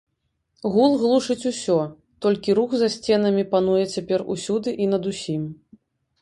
Гул 0.75 0.95
глушыць 1.01 1.47
усё, 1.51 1.75
толькі 2.27 2.55
рух 2.61 2.73
за 2.79 2.89
сценамі 2.95 3.43
пануе 3.53 3.85
цяпер 3.93 4.25
усюды 4.37 4.75
і 4.87 4.91
над 4.95 5.03
усім. 5.15 5.47